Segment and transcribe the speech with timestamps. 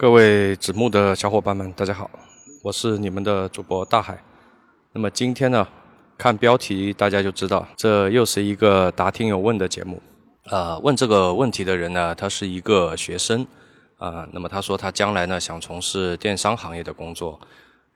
[0.00, 2.08] 各位子木的小伙伴们，大家好，
[2.62, 4.16] 我是你们的主播大海。
[4.92, 5.66] 那么今天呢，
[6.16, 10.00] 看标题大家就知道，这又是一个答听友问的节目。
[10.44, 13.44] 呃，问这个问题的人呢，他是一个学生
[13.96, 14.24] 啊。
[14.30, 17.36] 那么他说他将来呢想从事电商行业的工作，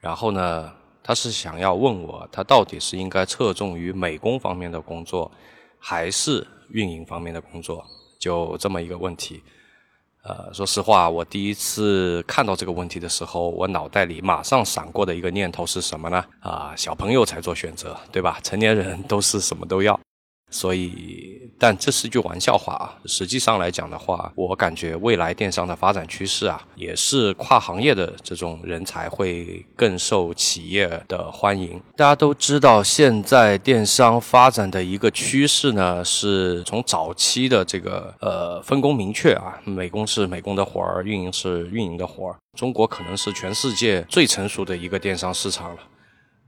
[0.00, 0.72] 然后呢，
[1.04, 5.30] 他是想要问我，他到底是应该侧重于美工方面的工作，
[5.78, 7.86] 还是运营方面的工作？
[8.18, 9.40] 就这么一个问题。
[10.22, 16.24] 呃，说实话，我第一次看到这个问题的时候，我脑袋里马上闪过的一个念头是什么呢？
[16.38, 18.38] 啊，小朋友才做选择，对吧？
[18.44, 19.98] 成年人都是什么都要。
[20.52, 22.94] 所以，但这是句玩笑话啊。
[23.06, 31.80] 实际上来讲的话，我感觉未来电商的发展趋势啊，也是跨行业的这种人才会更受企业的欢迎。
[31.96, 42.36] 大家都知道，现在电商发展的一个趋势呢，是从早期的这个呃分工明确啊，美工是美工的活儿，运营是运营的活儿。
[42.58, 45.80] 中国可能是全世界最成熟的一个电商市场了。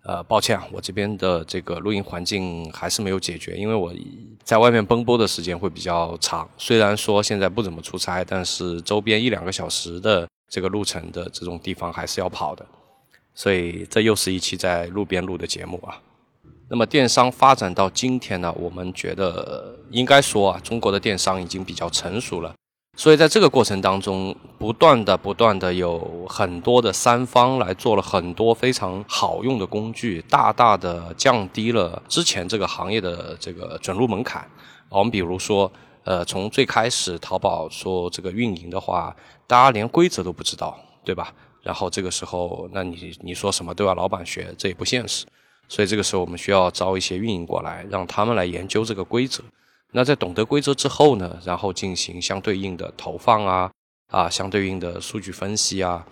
[0.05, 3.91] 呃，抱歉啊，我这边的这个录音环境还是没有解决，因为我
[4.42, 6.47] 在外面奔波的时间会比较长。
[6.58, 12.66] 虽然说现在不怎么出差，但是周边一两个小时的这个路程的这种地方还是要跑的，
[13.34, 15.98] 所以这又是一期在路边录的节目啊。
[16.69, 22.55] 那么电商发展到今天呢，我们觉得应该说啊，中国的电商已经比较成熟了。
[22.97, 34.48] 所以在这个过程当中，不断的、不断的有很多的三方来做了很多非常好用的工具，大大的降低了之前这个行业的这个准入门槛。
[34.89, 35.70] 我们比如说，
[36.05, 39.15] 呃，从最开始淘宝说这个运营的话，
[39.48, 41.34] 大家连规则都不知道，对吧？
[41.62, 45.27] 然后这个时候，那你你说什么都要老板学，这也不现实。
[45.69, 49.42] 所以这个时候，我们需要招一些运营过来，让他们来研究这个规则。
[49.97, 53.70] 那在懂得规则之后呢，然后进行相对应的投放啊，
[54.09, 56.05] 啊，相对应的数据分析啊，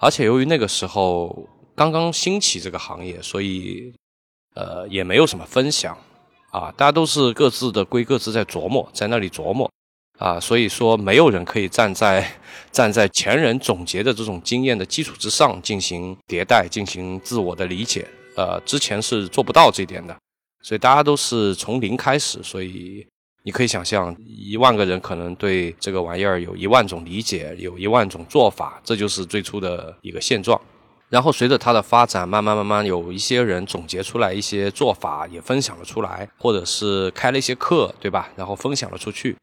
[0.00, 3.92] 而且由于那个时候刚刚兴起这个行业，所以
[4.54, 5.94] 呃也没有什么分享
[6.50, 9.70] 啊，大家都是各自的归各自在琢磨，在那里琢磨
[10.18, 12.26] 啊，所以说没有人可以站在
[12.72, 20.16] 站在前人总结的这种经验的基础之上进行迭代，进行自我的理解，呃，之前是做不到这点的，
[20.62, 23.06] 所以大家都是从零开始，所以。
[23.46, 30.60] 你可以想象，一万个人可能对这个玩意儿有一万种理解，有一万种做法，这就是最初的一个现状。
[31.08, 38.28] 然后随着它的发展，慢慢慢慢有一些人总结出来一些做法，也分享了出来，或者是开了一些课，对吧？
[38.34, 39.36] 然后分享了出去。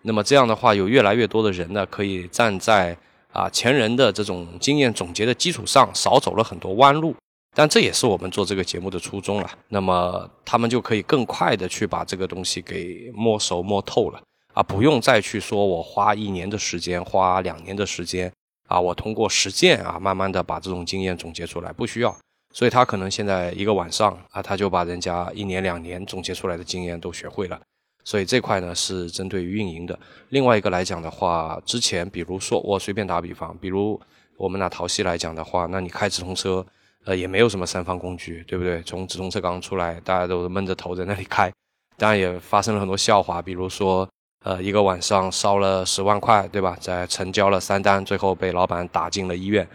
[0.00, 2.96] 那么这样的话，有越来越多的人呢，可以站在
[3.30, 7.14] 啊前人的这种经验总结的基础上，少走了很多弯路。
[7.54, 9.50] 但这也是我们做这个节目的初衷了。
[9.68, 14.22] 那么他们就可以更快的去把这个东西给摸熟摸透了
[14.54, 18.32] 啊，不用再去说我花一年的时间，花两年的时间
[18.68, 22.16] 啊，我通过实践啊，慢慢的把这种经验总结出来，不需要。
[22.54, 27.60] 所以他可能现在一个晚上啊，他就把人家一年两年总结出来的经验都学会了。
[28.04, 29.98] 所以这块呢是针对于运营的。
[30.30, 34.00] 另外一个来讲的话，之前比如说我随便打比方，比如
[34.36, 36.64] 我们拿淘系来讲的话，那你开直通车。
[37.06, 38.82] 呃，也没有什么三方工具，对不对？
[38.82, 41.50] 从直通车刚出来，大家都闷着头在那里开，
[41.96, 44.06] 当然也发生了很多笑话，比如说，
[44.44, 46.76] 呃，一个晚上烧了十万块，对吧？
[46.78, 49.66] 在成交了三单，最后被老板打进了医院，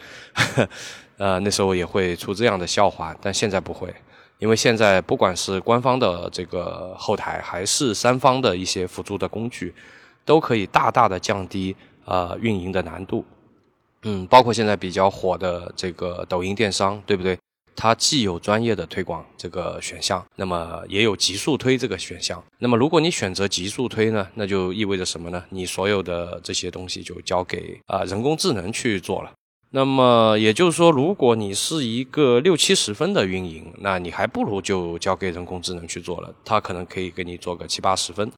[1.18, 3.94] 呃，那时候也会出这样的笑话，但现在不会，
[4.38, 9.74] 因为现在不管是官方的这个后台，还是三方的一些辅助的工具，
[10.24, 11.76] 都可以大大的降低
[12.06, 13.26] 呃运营的难度。
[14.06, 17.38] 嗯，包括现在比较火的这个抖音电商，对不对？
[17.76, 22.42] 它既有专业的推广这个选项，那么也有极速推这个选项。
[22.60, 25.44] 那么如果你选择极速推呢，那就意味着什么呢？
[25.50, 29.32] 你所有的这些东西就交给啊人工智能去做了。
[29.72, 38.32] 那么也就是说，如果你是一个六七十分的运营，那你还不如就交给人工智能去做了，它可能可以给你做个七八十分。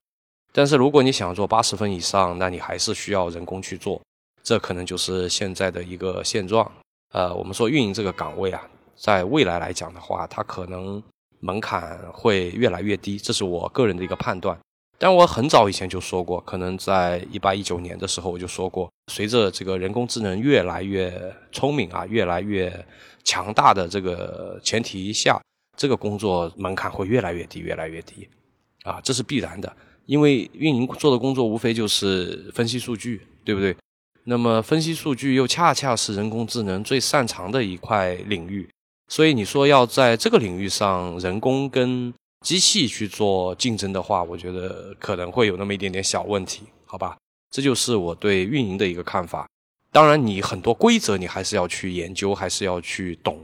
[0.51, 4.01] 但是如果你想做八十分以上，那你还是需要人工去做。
[4.47, 6.71] 这可能就是现在的一个现状。
[7.11, 8.65] 呃，我们说运营这个岗位啊，
[8.95, 11.03] 在未来来讲的话，它可能
[11.41, 14.57] 门槛会越来越低，这是我个人的一个判断。
[14.97, 22.85] 但我很早以前就说过，可能在一八一九年的时候我就说过，随着这个人工智能越来越聪明啊，越来越
[23.25, 25.41] 强大的这个前提下，
[25.75, 28.25] 这个工作门槛会越来越低，越来越低。
[28.83, 33.75] 啊，这是必然的，因为运营做的工作无非就是分析数据，对不对？
[34.29, 38.69] 那么分析数据又恰恰是人工智能最擅长的一块领域，
[39.07, 47.15] 所以你说要在这个领域上人工跟机器去做竞争的话，我觉得可能会有那么一点点小问题，好吧？
[47.49, 49.47] 这就是我对运营的一个看法。
[49.93, 53.39] 当然，你很多规则你还是要去研究，还是要去懂，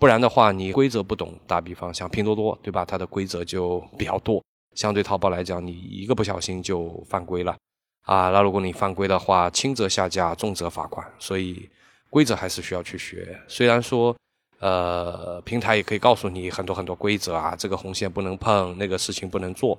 [0.00, 2.84] 不然的话，你规则不懂，打比方像拼多多，对吧？
[2.84, 4.42] 它的规则就比较多，
[4.74, 7.56] 相对淘宝来讲，你一个不小心就犯规了
[8.04, 8.30] 啊。
[8.30, 11.68] 那如果你犯规的话，轻则下架，重则罚款，所以
[12.08, 13.38] 规则还是需要去学。
[13.48, 14.16] 虽然说。
[14.60, 19.78] 呃，平台也可以告诉你很多很多规则啊，这个红线不能碰，那个事情不能做，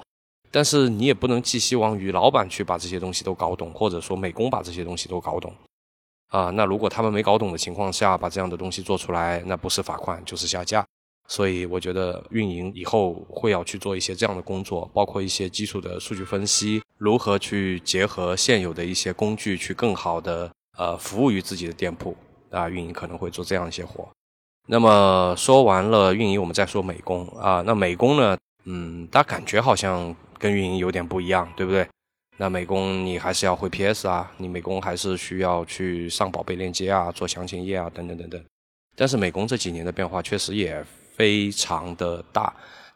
[0.51, 5.51] 但是你也不能寄希望于老板去把这些东西都搞懂，或者说美工把这些东西都搞懂
[6.27, 6.51] 啊。
[6.51, 10.85] 那如果他们没搞懂的情况下把这样的东西做出来，那不是罚款就是下架。
[11.27, 22.15] 所以我觉得运营以后会要去做一些这样的工作，包括一些基础的数据分析，如何去结合现有的一些工具去更好的呃服务于自己的店铺
[22.51, 24.07] 啊，运营可能会做这样一些活。
[24.67, 27.61] 那么说完了运营，我们再说美工啊。
[27.65, 28.37] 那美工呢？
[28.63, 31.87] 嗯，大家感觉好像跟运营有点不一样，对不对？
[32.37, 38.43] 那美工你还是要会 PS 啊，你美工还是需要去上宝贝链接啊，做详情页啊，等等等等。
[38.95, 40.83] 但是美工这几年的变化确实也
[41.13, 42.51] 非常的大。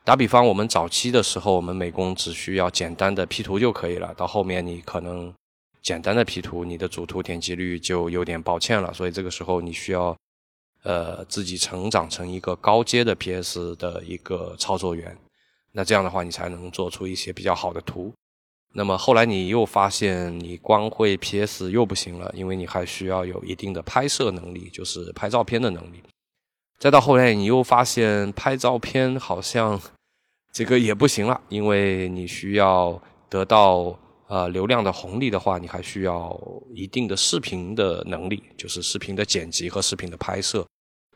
[0.09, 4.11] 打比方，我们早期的时候，我们美工只需要简单的 P 图就可以了。
[4.15, 5.31] 到后面你可能
[5.83, 8.91] 简单的 P 图，你的主图点击率就有点抱歉了。
[8.91, 10.17] 所以这个时候你需要。
[10.83, 15.15] 呃，自己成长成一个高阶的 PS 的一个操作员，
[15.73, 18.13] 那这样的话，你才能做出一些比较好的图。
[18.73, 26.01] 那么后来你又发现，你光会 PS 又不行了，因为你还需要有一定的拍摄能力，就是拍照片的能力。
[26.77, 29.81] 再到后来，你又发现拍照片好像
[30.51, 33.97] 这个也不行了，因为你需要得到。
[34.31, 36.39] 呃，流量的红利的话，你还需要
[36.75, 40.63] 一定的视频的能力，就是视频的剪辑和视频的拍摄。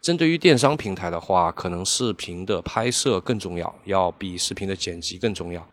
[0.02, 5.64] 针对于电商平台的话，可能视频的拍摄更重要，要比视频的剪辑更重要。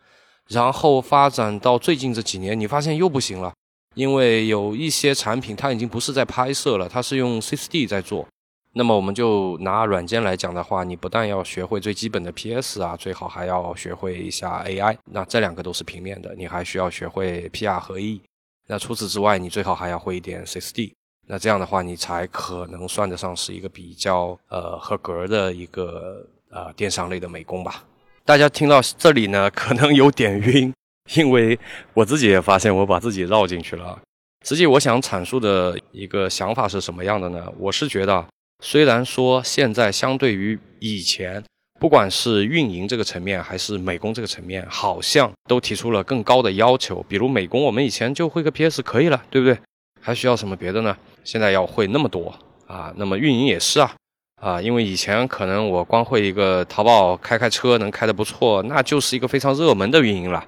[0.49, 3.51] 然后发展到最近这几年，你发现又不行了，
[3.95, 8.27] 因为有一些产品它已经不是在拍摄了，它是用 CSD 在做。
[8.73, 14.97] 那么我们就拿软件来讲的话，你不但要学会最基本的 PS 啊，最好还要学会一下 AI。
[15.11, 18.21] 那这两个都是平面的，你还需要学会 PR 合一。
[18.67, 20.93] 那除此之外，你最好还要会一点 CSD。
[21.27, 27.83] 那这样的话，你才可能算得上是一个比较呃合格的一个呃电商类的美工吧。
[28.23, 30.73] 大家听到这里呢，可能有点晕，
[31.15, 31.59] 因为
[31.93, 33.99] 我自己也发现我把自己绕进去了。
[34.45, 37.51] 实际我想阐述的一个想法是什么样的呢？
[37.57, 38.25] 我是觉得。
[38.63, 41.43] 虽然说现在相对于以前，
[41.79, 47.03] 不管是运营这个层面还是美工这个层面，好像都提出了更高的要求。
[47.09, 49.57] 比如美工，我们以前就会个 PS 可以了，对不对？
[49.99, 50.95] 还需要什么别的呢？
[51.23, 52.33] 现在要会那么多
[52.67, 52.93] 啊！
[52.97, 53.95] 那么运营也是啊，
[54.39, 60.45] 啊，因为以前可能我光会一个淘宝开开车能开得不错，那就是一个非常热门的运营了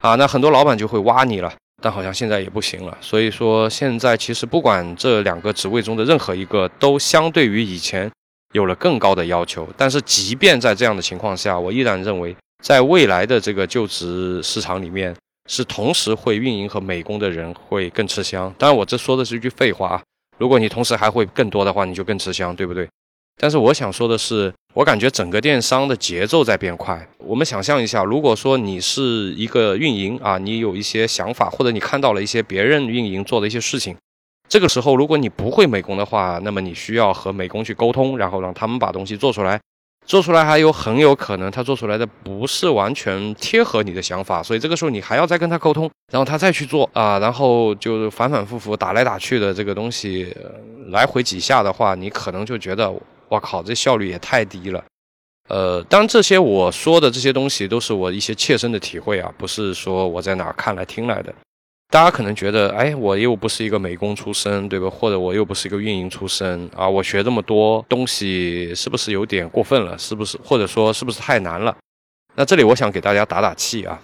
[0.00, 1.50] 啊，那很多老板就会挖你了。
[1.84, 8.10] 但好像现在也不行了，所以说现在其实不管这两个职位中的任何一个，都相对于以前
[8.54, 9.68] 有了更高的要求。
[9.76, 15.14] 但是即便在这样的情况下，我依然认为，在未来的这个就职市场里面，
[15.46, 18.50] 是同时会运营和美工的人会更吃香。
[18.56, 20.02] 当然，我这说的是一句废话啊，
[20.38, 22.88] 如果你同时还会更多的话，你就更吃香，对不对？
[23.36, 27.06] 但是我想说的是，我感觉整个电商的节奏在变快。
[27.18, 33.96] 我们想象一下，如果说你是一个运营啊，你有一些想法，或者你看到了一些别人运营做的一些事情，
[34.48, 39.60] 这个时候如果你不会美工的话，那么你需要和美工去沟通，然后让他们把东西做出来。
[40.06, 50.32] 做出来还有很有可能他做出来的不是完全贴合你的想法，所以这个时候你还要再跟他沟通，然后他再去做啊，然后就反反复复打来打去的这个东西
[50.90, 52.94] 来回几下的话，你可能就觉得。
[53.28, 54.84] 我靠，这效率也太低了。
[55.48, 61.34] 呃，当然这些我说的这些东西都是我一些切身的体会啊，不是说我在哪看来听来的。
[61.90, 64.88] 大家可能觉得，哎，我又不是一个美工出身，对吧？
[64.88, 69.96] 或者我又不是一个运营出身啊，我学这么多东西是不是有点过分了？
[69.98, 70.38] 是不是？
[70.42, 71.76] 或者说是不是太难了？
[72.34, 74.00] 那这里我想给大家打打气啊。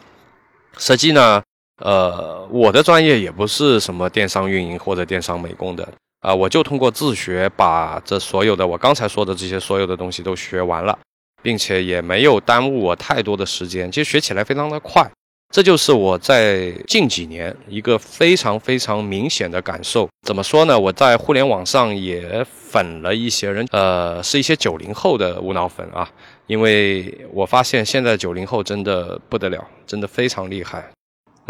[0.79, 1.43] 实际呢，
[1.83, 5.89] 呃，我的专业也不是什么电商运营或者电商美工的。
[6.21, 10.99] 啊，我就通过自学把这所有的我刚才说的这些所有的东西都学完了，
[11.43, 15.11] 并且也没有耽误我太多的时间，其实学起来非常的快。
[15.53, 20.09] 这就是我在近几年一个非常非常明显的感受。
[20.25, 20.79] 怎么说呢？
[20.79, 26.09] 我在互联网上也粉了一些人，呃，是一些九零后的无脑粉啊，
[26.47, 30.89] 因为我发现现在九零后真的不得了，真的非常厉害。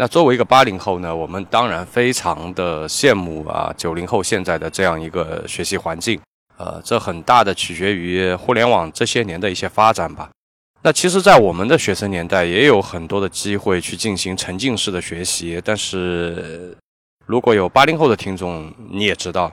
[0.01, 6.19] 那作为一个八零后呢，我们当然非常的羡慕啊九零后现在的这样一个学习环境，
[6.57, 10.27] 呃，这很大的取决于互联网这些年的一些发展吧。
[10.81, 15.61] 那其实，在我们的学生年代，也有很多的机会去进行沉浸式的学习。
[15.63, 16.75] 但是，
[17.27, 19.51] 如果有八零后的听众，你也知道，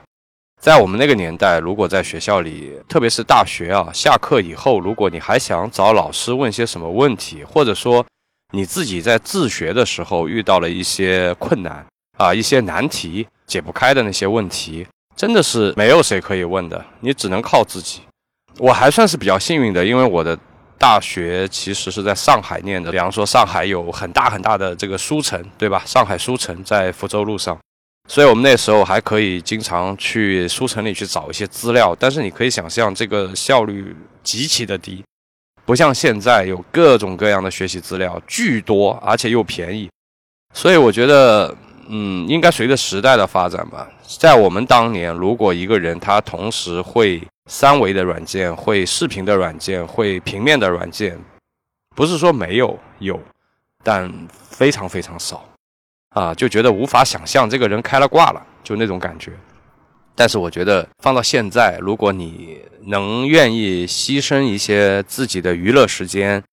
[0.59, 8.03] 在我们那个年代，如果在学校里，特别是大学啊，下课以后，如果你还想找老师问些什么问题，或者说
[8.51, 11.85] 你自己在自学的时候遇到了一些困难
[12.17, 18.01] 啊，一些难题解不开的那些问题，真的是没有谁可以问的，你只能靠自己。
[18.57, 20.37] 我还算是比较幸运的，因为我的
[20.77, 25.83] 大学其实是在上海念的，比方说上海有很大很大的这个书城，对吧？
[25.85, 27.57] 上海书城在福州路上。
[28.07, 35.03] 所以我们那时候还可以经常去书城里去找一些资料，但是你可以想象这个效率极其的低，
[35.69, 39.87] 不像现在有各种各样的学习资料巨多，而且又便宜。
[40.51, 41.55] 所以我觉得，
[41.89, 43.87] 嗯，应该随着时代的发展吧。
[44.19, 51.15] 在我们当年，如果一个人他同时会三维的软件、会视频的软件、会平面的软件，
[51.95, 53.19] 不是说没有，有，
[53.83, 55.45] 但非常非常少。
[56.15, 59.33] 啊，就觉得无法想象这个人开了挂了，就那种感觉。
[60.15, 66.43] 但是我觉得放到现在，如果你能愿意牺牲一些自己的娱乐时间，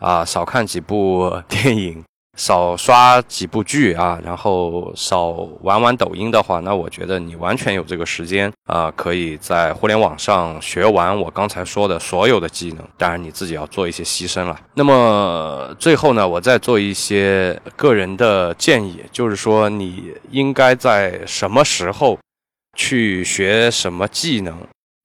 [0.00, 2.04] 啊，少看几部电影。
[2.36, 5.28] 少刷几部剧啊，然后少
[5.60, 12.84] 玩玩抖音的话，那我觉得你完全有这个时间啊，可以在互联网上学完我刚才说的所有的技能。
[12.98, 14.60] 当然你自己要做一些牺牲了。
[14.74, 22.18] 那么最后呢，我再做一些个人的建议，就是说你应该在什么时候
[22.74, 24.56] 去学什么技能，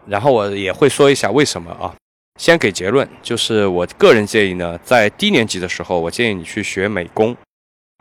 [0.08, 1.94] 然后我也会说一下为什么啊。
[2.40, 7.36] 先给结论，就是我个人建议呢，在低年级的时候，我建议你去学美工。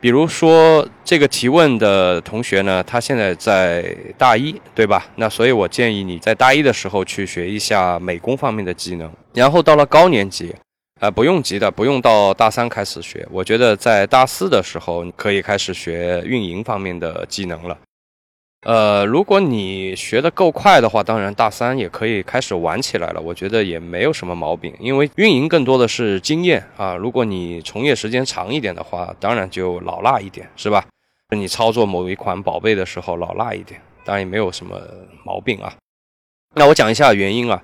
[0.01, 5.05] 比如说这个提问的同学呢，他现在在大一，对吧？
[5.17, 10.55] 那所以我建议你在大一的时候去学一下美工方面的技能，然后到了高年级，
[11.01, 13.27] 啊，不用急的，不用到大三开始学。
[13.29, 17.77] 我觉得在大四的时候你可以开始学运营方面的技能了。
[18.61, 23.21] 呃，如果你学得够快的话，当然大三也可以开始玩起来了。
[23.21, 26.93] 我觉得也没有什么毛病，因为运营更多的是经验啊。
[26.95, 30.85] 如果你从业时间长一点的话，当然就老辣一点，是吧？
[31.33, 34.77] 你操作某一款宝贝的时候老辣一点，当然也没有什么
[35.23, 35.73] 毛病啊。
[36.55, 37.61] 那我讲一下原因啊。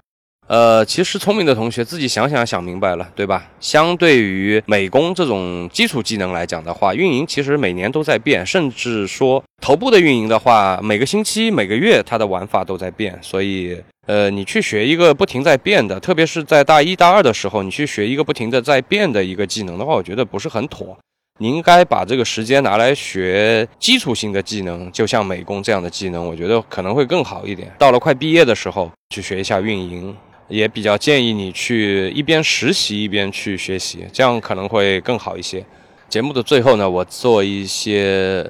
[0.48, 3.50] 呃，其实聪明的同学自己想想想明白了，对吧？
[3.60, 13.18] 相对于美工这种基础技能来讲的话，运营其实每年都在变，甚至说头部的运营的话，每个星期、每个月它的玩法都在变。
[13.24, 13.76] 所以，
[14.06, 20.96] 呃，你去学一个不停在变的，特别是在大一大二的时候，你去学一个不停的在变的一个技能的话，我觉得不是很妥。
[21.40, 27.70] 你应该把这个时间拿来学基础性的技能，就像美工这样的技能，我觉得可能会更好一点。
[27.80, 30.16] 到了快毕业的时候，去学一下运营。
[30.48, 35.66] 也比较建议你去一边实习一边去学习，这样可能会更好一些。
[36.08, 38.48] 节目的最后呢，我做一些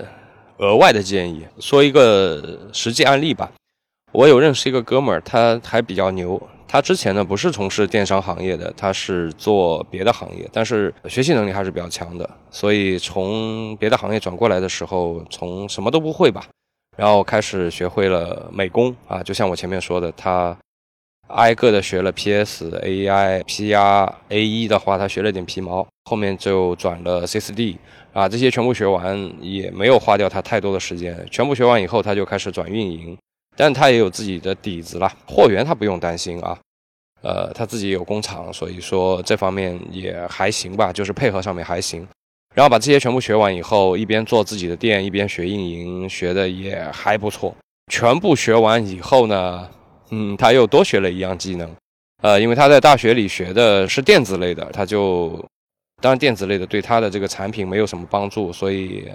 [0.58, 3.50] 额外的建议，说一个实际案例吧。
[4.12, 6.42] 我有认识一个哥们儿，他还比较牛。
[6.68, 12.30] 他之前呢不是从事电商行业的，他是做别的行业，但是学习能力还是比较强的。
[12.52, 16.46] 所以从别的行业转过来的时候，从什么都不会吧，
[16.98, 20.56] 然后开始学会了美工啊，就像我前面说的，他。
[21.28, 27.78] 挨个的学了 PS、AI、PR、A1 的话，他学了点皮毛，后面就转了 C4D
[28.14, 31.26] 啊，这些全部学完也没有花掉他太多的时间。
[31.32, 33.18] 全部学完以后，他就开始转运营，
[33.58, 36.58] 但他也有自己的底子了，货源他不用担心啊。
[37.22, 42.08] 呃，他自己有工厂，所以说这方面也还行吧，就是配合上面还行。
[42.54, 47.54] 然后把这些全部学完以后，一边做自己的店，一边学运营，学的也还不错。
[47.92, 49.68] 全部学完以后呢？
[50.10, 51.70] 嗯，他又多学了一样技能，
[52.22, 55.44] 呃，因为他在大学里学的是电子类的，他就
[56.02, 59.08] 当然电子类的对他的这个产品没有什么帮助，所以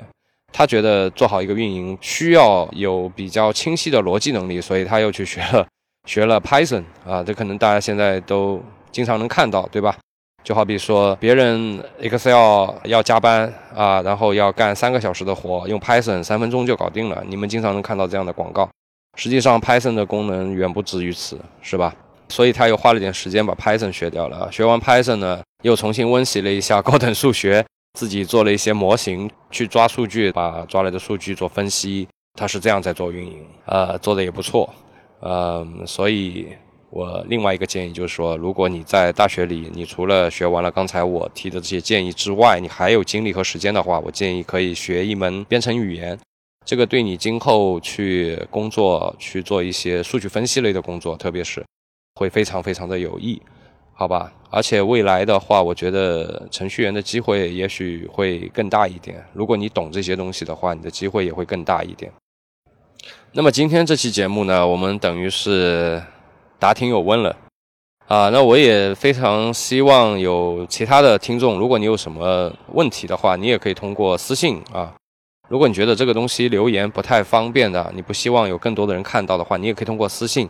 [0.53, 5.67] 他觉得做好一个运营需要有比较清晰的逻辑能力，所以他又去学了
[6.09, 9.97] 学了 Python 啊，这可能大家现在都经常能看到，对吧？
[10.43, 18.69] 就好比说别人 Excel 要加班啊，然后要干三个小时的活，用 Python 三分钟就搞定了，你们经常能看到这样的广告。
[19.17, 21.95] 实际上，Python 的功能远不止于此，是吧？
[22.29, 24.51] 所以他又花了点时间把 Python 学掉了。
[24.53, 27.65] 学完 Python 呢，又重新温习了一下高等数学，
[27.99, 32.07] 自己做了一些模型去抓数据，把抓来的数据做分析。
[32.39, 34.73] 他是这样在做运营，呃，做的也不错。
[35.21, 36.47] 嗯，所以
[36.89, 46.17] 我另外一个建议就是说，如果你在大学里，你除了学完了刚才我提的这些建议之外，你还有精力和时间的话，我建议可以学一门编程语言。
[46.67, 51.65] 这个对你今后去工作、去做一些数据分析类的工作，特别是
[52.15, 53.41] 会非常非常的有益，
[53.95, 54.33] 好吧？
[54.51, 59.25] 而且未来的话，我觉得程序员的机会也许会更大一点。
[59.33, 62.13] 如果你懂这些东西的话，你的机会也会更大一点。
[63.33, 66.03] 那么今天这期节目呢，我们等于是
[66.59, 67.37] 答听有问了
[68.07, 68.29] 啊。
[68.29, 74.95] 那我也非常希望有其他的听众，如果你有什么问题的话，你也可以通过私信啊。
[75.51, 80.49] 如果你觉得这个东西留言不太方便的，你不希望有更多的人看到的话，你也可以通过私信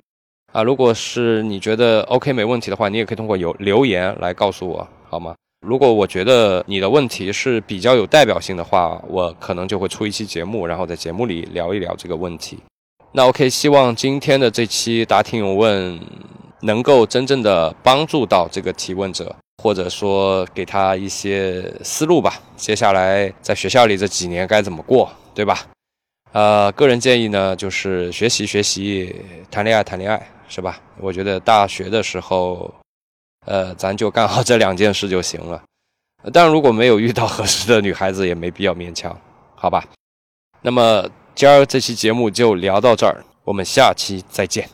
[0.52, 0.62] 啊。
[0.62, 5.34] 如果是你觉得 OK 没问题的话，你也可以通过有留言来告诉我，好吗？
[5.66, 12.58] 如果我觉得你的问题是比较有代表性的话，我可能就会出一期节目，然后在节目里聊一聊这个问题。
[13.12, 15.98] 那 OK，希望今天的这期答听有问
[16.60, 22.40] 能够真正的帮助到这个提问者，或者说给他一些思路吧。
[22.56, 25.66] 接下来在学校里这几年该怎么过，对吧？
[26.32, 29.14] 呃，个人建议呢，就是学习学习，
[29.50, 30.80] 谈恋爱谈恋爱，是吧？
[30.98, 32.72] 我觉得大学的时候，
[33.46, 35.62] 呃，咱就干好这两件事就行了。
[36.32, 39.14] 当然，如果没有遇到合适的女孩子，也没必要勉强，
[39.54, 39.84] 好吧？
[40.62, 41.08] 那么。
[41.32, 44.68] 今儿这期节目就聊到这儿，我们下期再见。